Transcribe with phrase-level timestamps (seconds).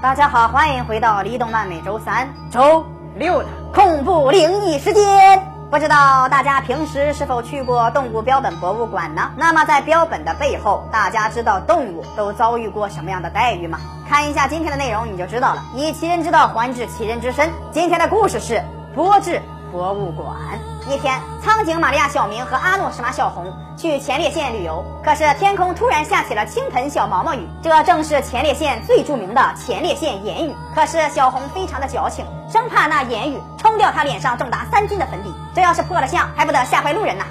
[0.00, 5.42] 大家好，欢迎回到李动漫每周三、周六的恐怖灵异时间。
[5.72, 9.28] 不知道大家平时是否去过动物标本博物馆呢？
[9.36, 13.80] 那么在标本的背后，大家知道动物都遭遇过什么样的待遇吗？
[14.08, 15.64] 看一下今天的内容你就知道了。
[15.74, 17.50] 以其人之道还治其人之身。
[17.72, 18.62] 今天的故事是
[18.94, 20.36] 波治博物馆。
[20.88, 30.54] 一天，苍井玛利亚、小明和阿诺什玛、小红去前列腺旅游，可是天空突然下起了倾盆小毛毛雨，这正是前列腺最著名的前列腺盐雨。
[30.74, 37.24] 可是小红非常的矫情，生怕那盐雨冲掉她脸上重达三斤的粉底，这要是破了相，还不得吓坏路人呐！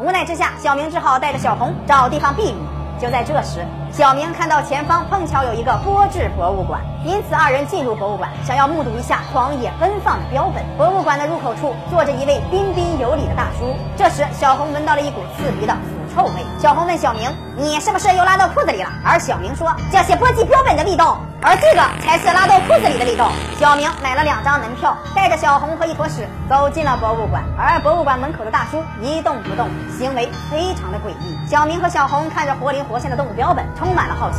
[0.02, 2.56] 无奈之下，小明只好带着小红找地方避雨。
[2.98, 10.64] 就在这时，小明看到前方碰巧有一个波制博物馆，因此二人进入博物馆，想要目睹一下狂野奔放的标本。
[10.78, 13.76] 博物馆的入口处坐着一位彬彬有礼的大叔。
[13.96, 15.76] 这时，小红闻到了一股刺鼻的
[16.16, 16.46] 臭味。
[16.58, 23.30] 小红问小明：“你是不是又拉到裤子里了？”而小明说：“这是波及标本的味道。”而这个才是拉到裤子里的味道。
[23.60, 27.42] 小明买了两张门票，带着小红和一坨屎走进了博物馆。
[27.58, 31.36] 而博物馆门口的大叔一动不动，行为非常的诡异。
[31.46, 34.38] 小明和小红看着活灵活现的动物标本，充满了好奇，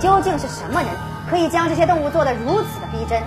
[0.00, 0.88] 究竟是什么人
[1.30, 3.22] 可以将这些动物做得如此的逼真？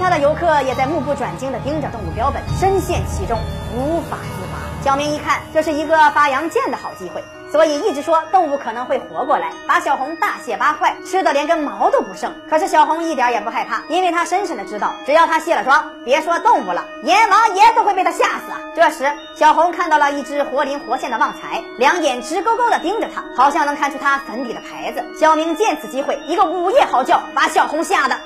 [0.00, 3.38] 他的游客也在目不转睛地盯着动物标本，深陷其中，
[3.76, 4.58] 无法自拔。
[4.82, 7.22] 小明一看，这是一个发扬剑的好机会，
[7.52, 12.32] 所以一直说动物可能会活过来，把小红大卸八块，吃的连根毛都不剩。
[12.48, 18.58] 可是小红一点也不害怕，因为她深深的知道，只要她卸了妆，别说动物了，阎王爷都会被她吓死啊！
[18.74, 25.04] 这时，小红看到了一只活灵活现的旺财，两眼直勾勾地盯着她，好像能看出她粉底的牌子。
[25.14, 28.16] 小明见此机会，一个午夜嚎叫，把小红吓得。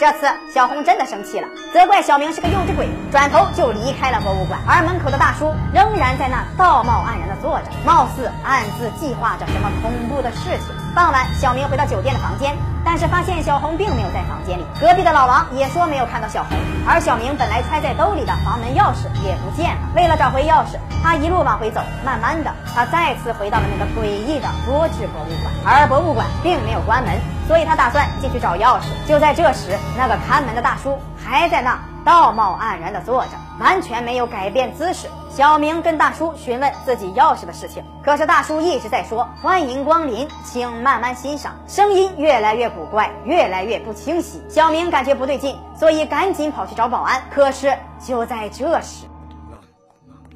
[0.00, 4.58] 这次小红真的生气了，责怪小明是个幼稚鬼，转头就离开了博物馆。
[4.66, 10.74] 而门口的大叔仍然在那道貌岸然的坐着，貌似暗自计划着什么恐怖的事情。
[10.94, 14.64] 傍晚，小明回到酒店的房间，但是发现小红并没有在房间里。
[14.80, 19.82] 隔壁的老王也说没有看到小红，而小明本来揣在兜里的房门钥匙也不见了。
[19.94, 25.52] 为了找回钥匙，他一路往回走，慢慢的，他再次回到了那个诡异的波智博物馆。
[25.64, 28.84] 而博物馆并没有关门，所以他打算进去找钥匙。
[29.06, 35.07] 就在这时，那个看门的大叔还在那道貌岸然的坐着，完全没有改变姿势。
[35.29, 44.41] 小明跟大叔询问自己钥匙的事情，可是大叔一直在说欢迎光临，请慢慢欣赏，声音越来越古怪，越来越不清晰。
[44.49, 47.21] 小明感觉不对劲，所以赶紧跑去找保安。
[47.29, 49.07] 可是就在这时，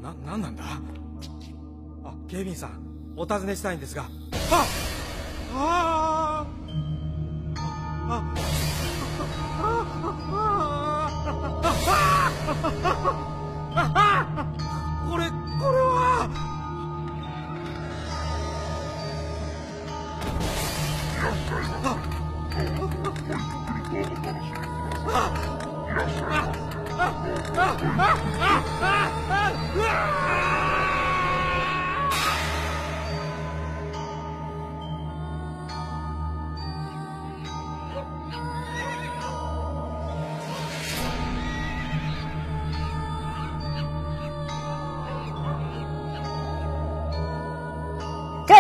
[0.02, 0.64] な、な、なんなんだ
[2.04, 2.72] あ、警備員さん、
[3.16, 4.04] お尋ねしたいんですが。
[4.52, 4.66] あ
[5.56, 6.46] あ
[8.10, 8.22] ああ
[21.47, 21.55] 这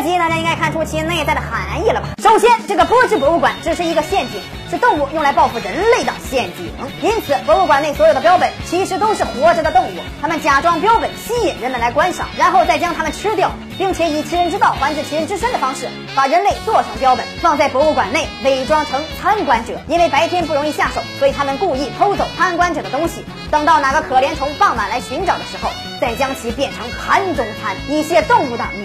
[0.05, 2.09] 集大家应该看出其内在的含义了吧？
[2.23, 4.41] 首先，这个波治博物馆只是一个陷阱，
[4.71, 6.71] 是动物用来报复人类的陷阱。
[7.01, 19.81] 因此，博物馆内所有的标本其实都是活着的动物，他们假装标本吸引人们来观赏，然后再将它们吃掉，并且以其人之道还治其人之身的方式，把人类做成标本，放在博物馆内，伪装成参观者。
[19.89, 25.71] 因为白天不容易下手，所以他们故意偷走参观者的东西，等到哪个可怜虫傍晚来寻找的时候，
[26.01, 28.85] 再将其变成盘中餐，以泄动物的民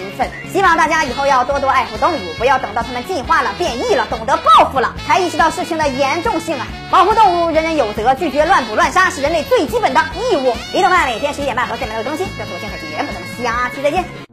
[0.51, 6.65] 希望大家以后要多多爱护动物，不要等到它们进化了、变异了、懂得报复了，才意识到事情的严重性啊！
[6.89, 10.53] 保护动物，人人有责，拒绝乱捕乱杀是人类最基本的义务。
[10.73, 14.28] 李动漫每天十一点半和下面都更新，这是我精彩节目，咱们下期再见。